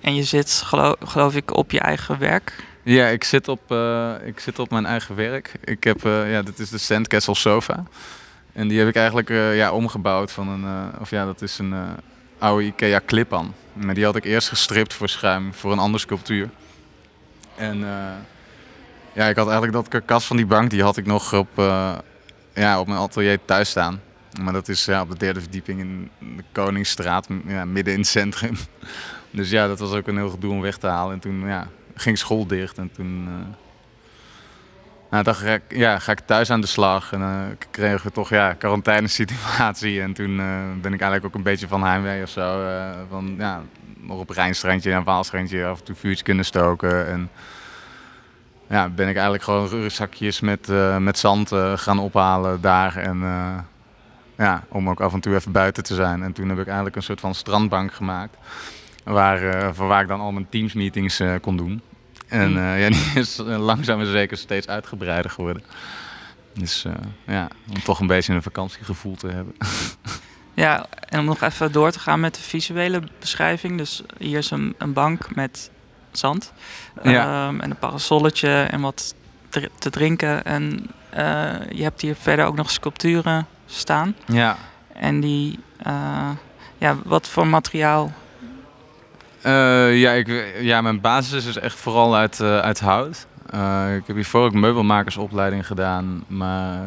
[0.00, 2.64] en je zit, geloof, geloof, ik, op je eigen werk.
[2.82, 5.52] Ja, ik zit op, uh, ik zit op mijn eigen werk.
[5.64, 7.84] Ik heb, uh, ja, dit is de Sandcastle sofa.
[8.52, 11.74] En die heb ik eigenlijk uh, ja, omgebouwd van een, of ja, dat is een
[12.38, 13.54] oude Ikea clip-aan.
[13.72, 16.50] Maar die had ik eerst gestript voor schuim, voor een andere sculptuur.
[17.56, 17.78] En
[19.12, 21.48] ja, ik had eigenlijk dat karkas van die bank, die had ik nog op,
[22.54, 24.00] ja, op mijn atelier thuis staan.
[24.42, 28.08] Maar dat is ja, op de derde verdieping in de Koningsstraat, ja, midden in het
[28.08, 28.56] centrum.
[29.32, 31.14] Dus ja, dat was ook een heel gedoe om weg te halen.
[31.14, 31.68] En toen ja,
[32.00, 33.26] ging school dicht en toen...
[33.28, 33.34] Uh,
[35.10, 37.12] nou, dacht ik, ja, ga ik thuis aan de slag.
[37.12, 40.00] En uh, kregen we toch ja, quarantainesituatie.
[40.00, 40.36] En toen
[40.80, 42.64] ben ik eigenlijk ook een beetje van heimwee of zo.
[43.08, 43.62] van, ja,
[43.96, 47.06] nog op Rijnstrandje en Waalstrandje af en toe vuurtje kunnen stoken.
[47.06, 47.30] En,
[48.68, 52.96] ja, ben ik eigenlijk gewoon rugzakjes met, met zand gaan ophalen daar.
[52.96, 53.18] En
[54.36, 56.22] ja, om ook af en toe even buiten te zijn.
[56.22, 58.36] En toen heb ik eigenlijk een soort van strandbank gemaakt.
[59.04, 61.82] Waar, voor waar ik dan al mijn teamsmeetings kon doen.
[62.30, 65.62] En ja, die is langzaam en zeker steeds uitgebreider geworden.
[66.54, 66.84] Dus
[67.26, 69.54] ja, om toch een beetje een vakantiegevoel te hebben.
[70.54, 73.78] Ja, en om nog even door te gaan met de visuele beschrijving.
[73.78, 75.70] Dus hier is een, een bank met
[76.10, 76.52] zand.
[77.02, 77.48] Ja.
[77.48, 79.14] Um, en een parasolletje en wat
[79.78, 80.44] te drinken.
[80.44, 84.16] En uh, je hebt hier verder ook nog sculpturen staan.
[84.26, 84.56] Ja.
[84.92, 85.58] En die,
[86.78, 88.12] ja, wat voor materiaal?
[89.46, 93.26] Uh, ja, ik, ja, mijn basis is echt vooral uit, uit hout.
[93.96, 96.24] ik heb hiervoor ook meubelmakersopleiding gedaan.
[96.26, 96.80] Maar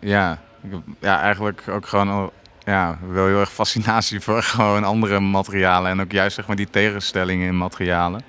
[0.00, 2.30] ja, ik heb ja, eigenlijk ook gewoon
[2.64, 5.90] ja, wel heel erg fascinatie voor gewoon andere materialen.
[5.90, 8.22] En ook juist zeg maar die tegenstellingen in materialen.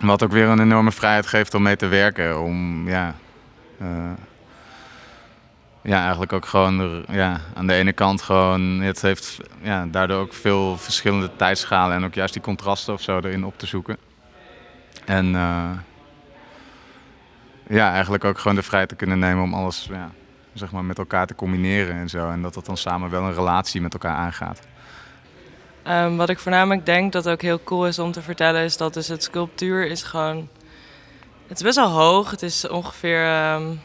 [0.00, 2.40] Wat ook weer een enorme vrijheid geeft om mee te werken.
[2.40, 3.14] Om ja,
[5.84, 8.80] ja eigenlijk ook gewoon ja, aan de ene kant gewoon.
[8.80, 13.18] Het heeft ja, daardoor ook veel verschillende tijdschalen en ook juist die contrasten of zo
[13.18, 13.96] erin op te zoeken.
[15.04, 15.70] En uh,
[17.68, 20.10] ja, eigenlijk ook gewoon de vrijheid te kunnen nemen om alles ja,
[20.52, 22.30] zeg maar met elkaar te combineren en zo.
[22.30, 24.60] En dat dat dan samen wel een relatie met elkaar aangaat.
[25.88, 28.94] Um, wat ik voornamelijk denk dat ook heel cool is om te vertellen, is dat
[28.94, 30.48] dus het sculptuur is gewoon.
[31.46, 32.30] Het is best wel hoog.
[32.30, 33.80] Het is ongeveer um,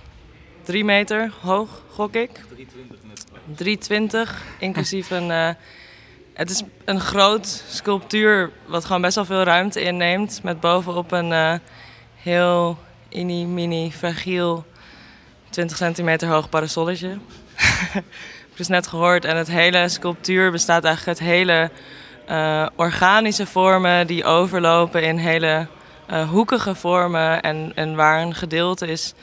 [0.64, 2.30] drie meter hoog, gok ik.
[3.56, 5.30] 320, inclusief een.
[5.30, 5.50] Uh,
[6.34, 10.44] het is een groot sculptuur wat gewoon best wel veel ruimte inneemt.
[10.44, 11.54] Met bovenop een uh,
[12.16, 12.78] heel
[13.46, 14.66] mini, fragiel
[15.50, 17.18] 20 centimeter hoog parasolletje.
[18.56, 19.26] dus net gehoord.
[19.26, 21.72] En het hele sculptuur bestaat eigenlijk uit hele
[22.30, 25.68] uh, organische vormen die overlopen in hele
[26.30, 27.42] hoekige vormen.
[27.42, 29.14] En, en waar een gedeelte is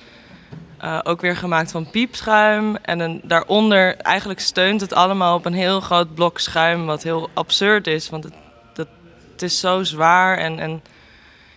[0.84, 2.76] uh, ook weer gemaakt van piepschuim.
[2.76, 6.86] En een, daaronder eigenlijk steunt het allemaal op een heel groot blok schuim.
[6.86, 8.34] Wat heel absurd is, want het,
[8.74, 8.88] dat,
[9.32, 10.38] het is zo zwaar.
[10.38, 10.70] En, en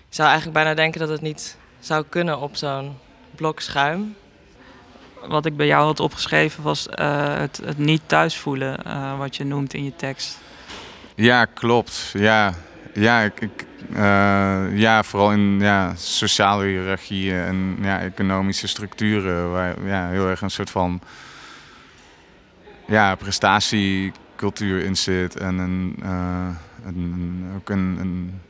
[0.09, 2.97] je zou eigenlijk bijna denken dat het niet zou kunnen op zo'n
[3.35, 4.15] blok schuim
[5.27, 9.35] wat ik bij jou had opgeschreven was uh, het, het, niet thuis voelen, uh, wat
[9.35, 10.37] je noemt in je tekst.
[11.15, 12.11] Ja, klopt.
[12.13, 12.53] Ja,
[12.93, 13.65] ja, ik, ik
[14.73, 20.49] ja vooral in ja, sociale hiërarchieën en ja, economische structuren, waar ja, heel erg een
[20.49, 21.01] soort van
[22.87, 26.03] ja, prestatiecultuur in zit en een,
[26.85, 28.41] een ook een, een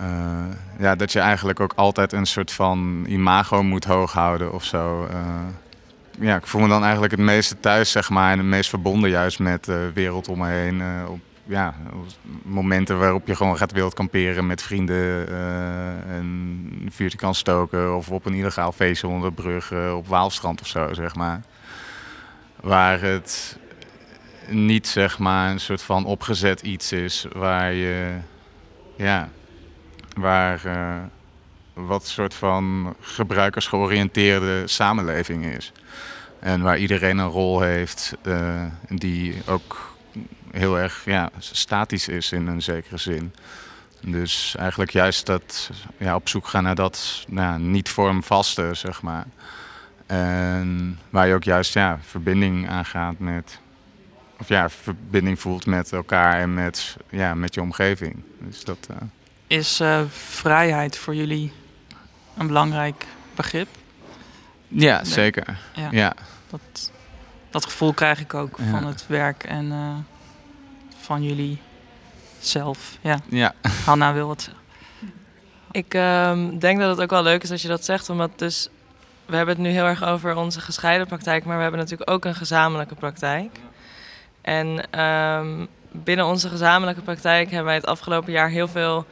[0.00, 4.64] uh, ja, dat je eigenlijk ook altijd een soort van imago moet hoog houden of
[4.64, 5.08] zo.
[6.18, 9.10] Ja, ik voel me dan eigenlijk het meeste thuis, zeg maar, en het meest verbonden
[9.10, 10.82] juist met de wereld om me heen.
[11.08, 11.74] Op ja,
[12.42, 16.24] momenten waarop je gewoon gaat wild kamperen met vrienden uh, en
[16.82, 17.96] een vuurtje kan stoken.
[17.96, 21.40] Of op een illegaal feestje onder de brug uh, op Waalstrand of zo, zeg maar.
[22.60, 23.58] Waar het
[24.48, 28.16] niet zeg maar een soort van opgezet iets is waar je,
[28.96, 29.28] ja,
[30.16, 30.96] waar uh,
[31.72, 35.72] wat soort van gebruikersgeoriënteerde samenleving is.
[36.38, 38.16] En waar iedereen een rol heeft
[38.88, 39.89] die ook
[40.52, 43.34] heel erg ja, statisch is in een zekere zin.
[44.00, 49.26] Dus eigenlijk juist dat ja, op zoek gaan naar dat nou, niet vormvaste, zeg maar.
[50.06, 53.58] En waar je ook juist ja, verbinding aangaat met,
[54.38, 58.22] of ja, verbinding voelt met elkaar en met, ja, met je omgeving.
[58.38, 58.96] Dus dat, uh...
[59.46, 61.52] Is uh, vrijheid voor jullie
[62.36, 63.68] een belangrijk begrip?
[64.68, 65.12] Ja, nee.
[65.12, 65.58] zeker.
[65.74, 65.88] Ja.
[65.90, 66.14] ja.
[66.50, 66.92] Dat,
[67.50, 68.70] dat gevoel krijg ik ook ja.
[68.70, 69.96] van het werk en uh,
[71.00, 71.58] van jullie
[72.38, 72.98] zelf.
[73.00, 73.18] Ja.
[73.28, 73.54] ja.
[73.84, 74.62] Hanna wil zeggen.
[75.70, 78.68] Ik um, denk dat het ook wel leuk is als je dat zegt, omdat dus
[79.26, 82.24] we hebben het nu heel erg over onze gescheiden praktijk, maar we hebben natuurlijk ook
[82.24, 83.58] een gezamenlijke praktijk.
[84.40, 89.06] En um, binnen onze gezamenlijke praktijk hebben wij het afgelopen jaar heel veel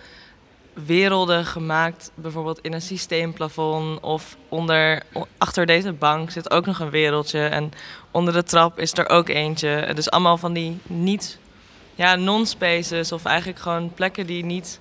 [0.86, 2.10] werelden gemaakt.
[2.14, 5.02] Bijvoorbeeld in een systeemplafond of onder,
[5.38, 7.46] achter deze bank zit ook nog een wereldje.
[7.46, 7.72] En
[8.10, 9.90] onder de trap is er ook eentje.
[9.94, 11.38] Dus allemaal van die niet,
[11.98, 14.80] ja, non-spaces of eigenlijk gewoon plekken die niet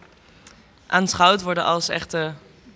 [0.88, 2.34] aanschouwd worden als echte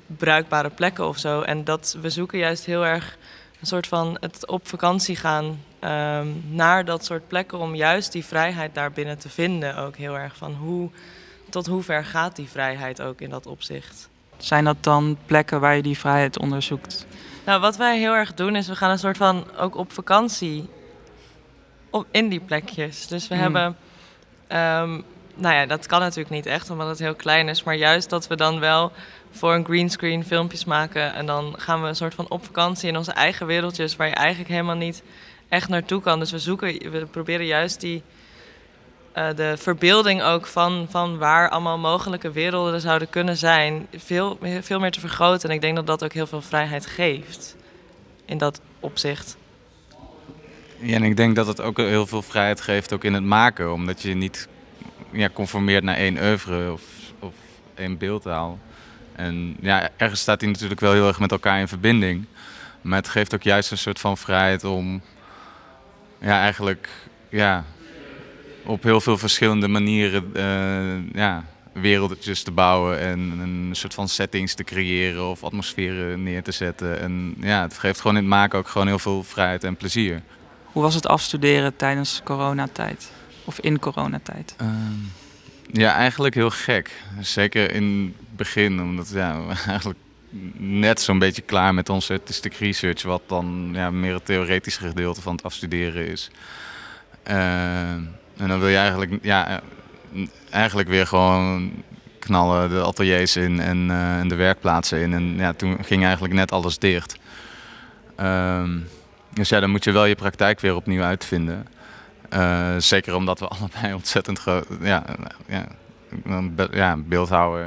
[0.08, 1.42] bruikbare plekken of zo.
[1.42, 3.18] En dat we zoeken juist heel erg
[3.60, 5.46] een soort van het op vakantie gaan
[5.84, 9.78] um, naar dat soort plekken om juist die vrijheid daarbinnen te vinden.
[9.78, 10.90] Ook heel erg van hoe,
[11.50, 14.10] tot hoe ver gaat die vrijheid ook in dat opzicht.
[14.38, 17.06] Zijn dat dan plekken waar je die vrijheid onderzoekt?
[17.46, 20.70] Nou, wat wij heel erg doen is we gaan een soort van ook op vakantie
[21.90, 23.08] op, in die plekjes.
[23.08, 23.42] Dus we Mm.
[23.42, 23.78] hebben,
[24.54, 25.04] um,
[25.36, 28.28] nou ja, dat kan natuurlijk niet echt omdat het heel klein is, maar juist dat
[28.28, 28.92] we dan wel
[29.32, 32.98] voor een greenscreen filmpjes maken en dan gaan we een soort van op vakantie in
[32.98, 35.04] onze eigen wereldjes waar je eigenlijk helemaal niet
[35.50, 36.20] echt naartoe kan.
[36.20, 38.04] Dus we zoeken, we proberen juist die
[39.18, 44.80] uh, de verbeelding ook van, van waar allemaal mogelijke werelden zouden kunnen zijn, veel, veel
[44.80, 45.50] meer te vergroten.
[45.50, 47.56] En ik denk dat dat ook heel veel vrijheid geeft
[48.26, 49.38] in dat opzicht.
[50.82, 53.74] Ja, en ik denk dat het ook heel veel vrijheid geeft ook in het maken,
[53.74, 54.48] omdat je niet
[55.12, 56.82] ja, conformeert naar één oeuvre of,
[57.20, 57.34] of
[57.74, 58.60] één beeldtaal.
[59.16, 62.26] En ja, ergens staat hij natuurlijk wel heel erg met elkaar in verbinding.
[62.82, 65.02] Maar het geeft ook juist een soort van vrijheid om
[66.20, 66.90] ja, eigenlijk
[67.30, 67.66] ja,
[68.64, 74.54] op heel veel verschillende manieren uh, ja, wereldjes te bouwen en een soort van settings
[74.54, 77.00] te creëren of atmosferen neer te zetten.
[77.00, 80.22] En ja, het geeft gewoon in het maken ook gewoon heel veel vrijheid en plezier.
[80.72, 83.12] Hoe was het afstuderen tijdens coronatijd?
[83.46, 84.56] Of in coronatijd?
[84.62, 84.68] Uh,
[85.72, 87.02] ja, eigenlijk heel gek.
[87.20, 90.00] Zeker in het begin, omdat ja, we eigenlijk
[90.58, 95.22] net zo'n beetje klaar met onze artistic research, wat dan ja, meer het theoretische gedeelte
[95.22, 96.30] van het afstuderen is.
[97.28, 99.62] Uh, en dan wil je eigenlijk, ja,
[100.50, 101.72] eigenlijk weer gewoon
[102.20, 105.14] knallen de ateliers in en, uh, en de werkplaatsen in.
[105.14, 107.16] En ja, toen ging eigenlijk net alles dicht.
[108.20, 108.88] Um,
[109.34, 111.68] dus ja, dan moet je wel je praktijk weer opnieuw uitvinden.
[112.34, 115.04] Uh, zeker omdat we allebei ontzettend groot, ja,
[115.48, 115.66] ja,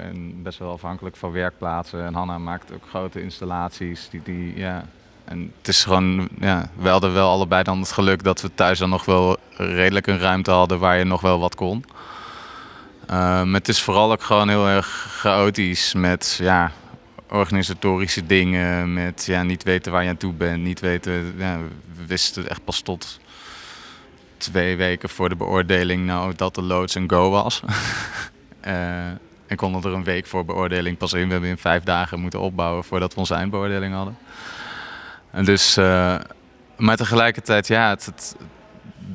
[0.03, 2.05] en best wel afhankelijk van werkplaatsen.
[2.05, 4.09] En Hanna maakt ook grote installaties.
[4.11, 4.85] Die, die, ja.
[5.25, 8.79] En het is gewoon, ja, we hadden wel allebei dan het geluk dat we thuis
[8.79, 11.85] dan nog wel redelijk een ruimte hadden waar je nog wel wat kon.
[13.05, 13.09] Uh,
[13.43, 16.73] maar het is vooral ook gewoon heel erg chaotisch met ja,
[17.31, 21.59] organisatorische dingen, met ja, niet weten waar je aan toe bent, niet weten, ja,
[21.97, 23.21] we wisten echt pas tot
[24.37, 27.63] twee weken voor de beoordeling nou dat de loods een go was.
[28.67, 29.07] uh,
[29.47, 31.27] en konden er een week voor beoordeling pas in.
[31.27, 34.17] We hebben in vijf dagen moeten opbouwen voordat we onze eindbeoordeling hadden.
[35.31, 36.17] En dus, uh,
[36.77, 38.37] maar tegelijkertijd, ja, het,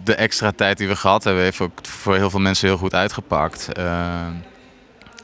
[0.03, 2.93] de extra tijd die we gehad hebben, heeft ook voor heel veel mensen heel goed
[2.93, 3.70] uitgepakt.
[3.78, 4.28] Uh,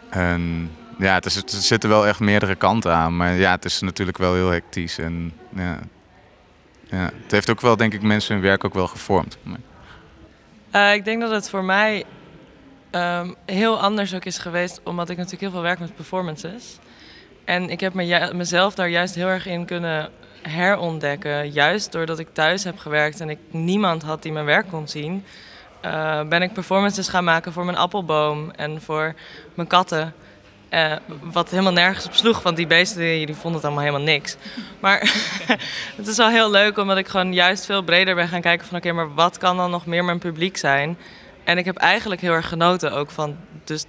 [0.09, 3.17] en ja, het is, er zitten wel echt meerdere kanten aan.
[3.17, 4.97] Maar ja, het is natuurlijk wel heel hectisch.
[4.97, 5.79] En ja,
[6.89, 9.37] ja, het heeft ook wel, denk ik, mensen hun werk ook wel gevormd.
[10.75, 12.03] Uh, ik denk dat het voor mij
[12.91, 16.79] um, heel anders ook is geweest, omdat ik natuurlijk heel veel werk met performances.
[17.45, 20.09] En ik heb me, mezelf daar juist heel erg in kunnen
[20.41, 21.51] herontdekken.
[21.51, 25.23] Juist doordat ik thuis heb gewerkt en ik niemand had die mijn werk kon zien,
[25.85, 29.15] uh, ben ik performances gaan maken voor mijn appelboom en voor
[29.53, 30.13] mijn katten.
[30.75, 34.35] Uh, wat helemaal nergens op sloeg, want die beesten die, vonden het allemaal helemaal niks.
[34.79, 34.99] Maar
[35.97, 38.77] het is wel heel leuk, omdat ik gewoon juist veel breder ben gaan kijken van...
[38.77, 40.97] oké, maar wat kan dan nog meer mijn publiek zijn?
[41.45, 43.85] en ik heb eigenlijk heel erg genoten ook van dus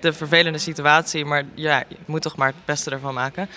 [0.00, 1.24] de vervelende situatie.
[1.24, 3.48] Maar ja, je moet toch maar het beste ervan maken.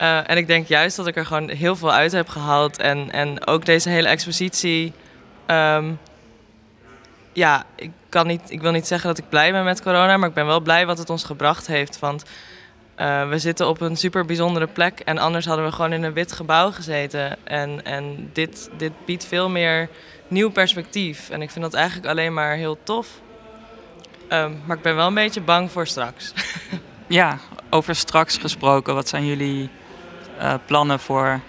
[0.00, 2.78] Uh, en ik denk juist dat ik er gewoon heel veel uit heb gehaald.
[2.78, 4.92] En, en ook deze hele expositie.
[5.46, 5.98] Um,
[7.32, 7.64] ja,
[8.08, 10.46] kan niet, ik wil niet zeggen dat ik blij ben met corona, maar ik ben
[10.46, 11.98] wel blij wat het ons gebracht heeft.
[11.98, 12.24] Want
[12.96, 16.12] uh, we zitten op een super bijzondere plek en anders hadden we gewoon in een
[16.12, 17.36] wit gebouw gezeten.
[17.44, 19.88] En, en dit, dit biedt veel meer
[20.28, 21.30] nieuw perspectief.
[21.30, 23.08] En ik vind dat eigenlijk alleen maar heel tof.
[24.32, 26.32] Um, maar ik ben wel een beetje bang voor straks.
[27.06, 27.38] ja,
[27.70, 29.70] over straks gesproken, wat zijn jullie
[30.38, 31.40] uh, plannen voor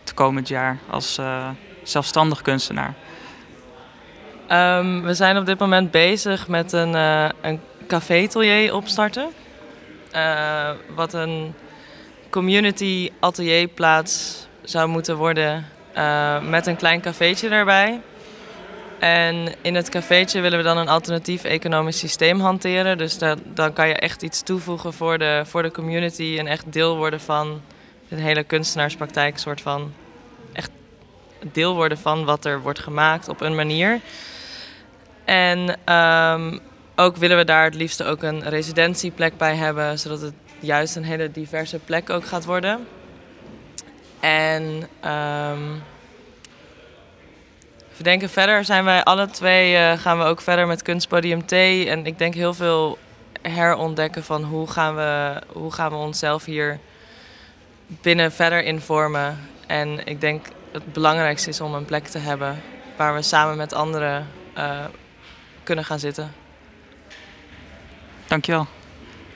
[0.00, 1.48] het komend jaar als uh,
[1.82, 2.94] zelfstandig kunstenaar?
[4.52, 9.28] Um, we zijn op dit moment bezig met een, uh, een café-atelier opstarten.
[10.14, 11.54] Uh, wat een
[12.30, 18.00] community atelierplaats zou moeten worden uh, met een klein cafeetje erbij.
[18.98, 22.98] En in het cafeetje willen we dan een alternatief economisch systeem hanteren.
[22.98, 26.72] Dus dat, dan kan je echt iets toevoegen voor de, voor de community en echt
[26.72, 27.60] deel worden van
[28.08, 29.38] de hele kunstenaarspraktijk.
[29.38, 29.92] soort van
[30.52, 30.70] echt
[31.52, 34.00] deel worden van wat er wordt gemaakt op een manier.
[35.30, 36.60] En um,
[36.96, 41.04] ook willen we daar het liefst ook een residentieplek bij hebben, zodat het juist een
[41.04, 42.86] hele diverse plek ook gaat worden.
[44.20, 45.82] En um,
[47.96, 52.06] denken verder zijn wij alle twee uh, gaan we ook verder met kunstpodium T en
[52.06, 52.98] ik denk heel veel
[53.42, 56.78] herontdekken van hoe gaan we hoe gaan we onszelf hier
[57.86, 59.38] binnen verder informen.
[59.66, 62.62] En ik denk het belangrijkste is om een plek te hebben
[62.96, 64.26] waar we samen met anderen
[64.58, 64.84] uh,
[65.70, 66.32] kunnen gaan zitten.
[68.26, 68.66] Dankjewel.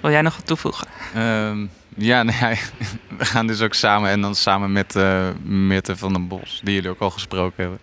[0.00, 0.86] Wil jij nog wat toevoegen?
[1.16, 2.58] Um, ja, nee,
[3.18, 6.74] we gaan dus ook samen en dan samen met uh, Mirte van den Bos, die
[6.74, 7.78] jullie ook al gesproken hebben.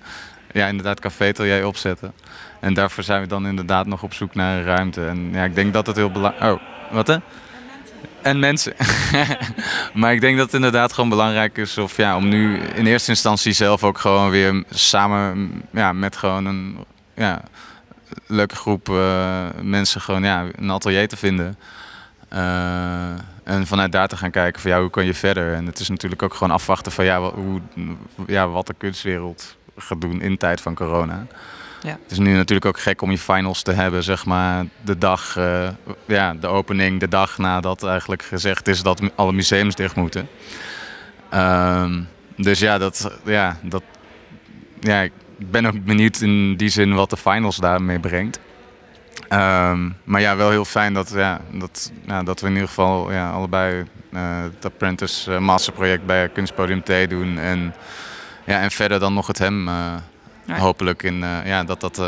[0.52, 2.14] Ja, inderdaad, café jij opzetten.
[2.60, 5.06] En daarvoor zijn we dan inderdaad nog op zoek naar een ruimte.
[5.06, 6.54] En ja, ik denk dat het heel belangrijk...
[6.54, 7.18] Oh, wat hè?
[8.22, 8.74] En mensen.
[10.02, 13.10] maar ik denk dat het inderdaad gewoon belangrijk is of, ja, om nu in eerste
[13.10, 16.78] instantie zelf ook gewoon weer samen ja, met gewoon een
[17.16, 17.42] ja,
[18.28, 21.58] leuke groep uh, mensen gewoon ja, een atelier te vinden.
[22.34, 23.10] Uh,
[23.44, 25.54] en vanuit daar te gaan kijken van ja, hoe kan je verder.
[25.54, 27.62] En het is natuurlijk ook gewoon afwachten van ja, hoe,
[28.28, 31.26] ja, wat de kunstwereld gaat doen in tijd van corona.
[31.82, 31.98] Ja.
[32.04, 35.36] Het is nu natuurlijk ook gek om je finals te hebben, zeg maar, de dag,
[35.38, 35.70] uh,
[36.06, 40.30] ja, de opening, de dag nadat eigenlijk gezegd is dat alle museums dicht moeten.
[41.34, 43.84] Um, dus ja, dat, ja, dat,
[44.80, 45.08] ja,
[45.42, 48.40] ik ben ook benieuwd in die zin wat de finals daarmee brengt.
[49.30, 53.12] Um, maar ja, wel heel fijn dat, ja, dat, ja, dat we in ieder geval
[53.12, 57.38] ja, allebei uh, het Apprentice uh, Masterproject bij Kunstpodium T doen.
[57.38, 57.74] En,
[58.46, 59.94] ja, en verder dan nog het hem uh,
[60.46, 60.58] ja.
[60.58, 62.02] hopelijk in, ja, dat dat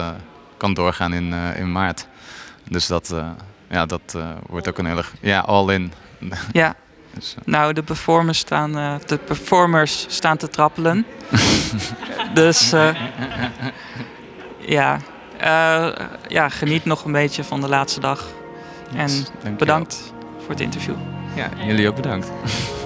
[0.58, 2.08] kan doorgaan in, in maart.
[2.70, 3.16] Dus dat,
[3.70, 4.18] ja, dat
[4.48, 5.94] wordt ook een hele ja, all-in.
[6.52, 6.76] Ja,
[7.14, 11.06] dus, nou, de performers staan, uh, de performers staan te trappelen.
[12.34, 12.90] dus uh,
[14.60, 15.00] ja.
[16.28, 18.28] Ja, geniet nog een beetje van de laatste dag.
[18.96, 20.96] Yes, en bedankt voor het interview.
[21.36, 22.32] Ja, jullie ook bedankt.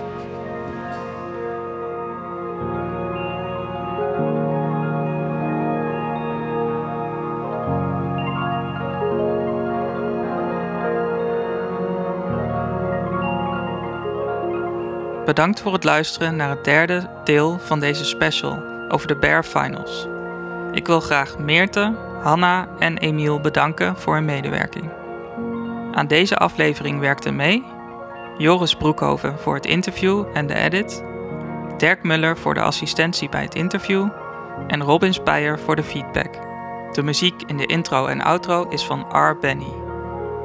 [15.27, 20.07] Bedankt voor het luisteren naar het derde deel van deze special over de Bear Finals.
[20.71, 24.91] Ik wil graag Meerte, Hanna en Emiel bedanken voor hun medewerking.
[25.91, 27.65] Aan deze aflevering werkten mee
[28.37, 31.03] Joris Broekhoven voor het interview en de edit,
[31.77, 34.07] Dirk Muller voor de assistentie bij het interview
[34.67, 36.33] en Robin Speyer voor de feedback.
[36.91, 39.37] De muziek in de intro en outro is van R.
[39.39, 39.73] Benny.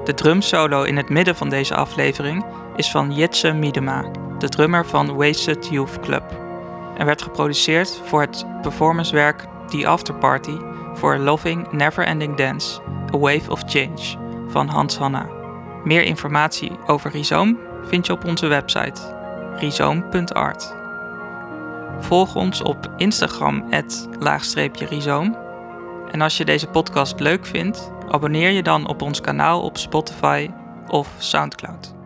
[0.05, 2.45] De drumsolo in het midden van deze aflevering
[2.77, 4.05] is van Jitse Miedema
[4.43, 6.23] de drummer van Wasted Youth Club,
[6.97, 10.57] en werd geproduceerd voor het performancewerk The After Party
[10.95, 12.81] voor Loving Never Ending Dance,
[13.15, 14.19] A Wave of Change
[14.49, 15.27] van Hans Hanna.
[15.85, 19.01] Meer informatie over Rhizoom vind je op onze website
[19.57, 20.75] rhizoom.art.
[22.01, 23.65] Volg ons op Instagram
[24.19, 24.87] laagstreepje
[26.11, 30.51] En als je deze podcast leuk vindt, abonneer je dan op ons kanaal op Spotify
[30.87, 32.02] of Soundcloud.